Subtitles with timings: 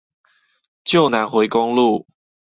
[0.83, 2.07] 舊南迴公路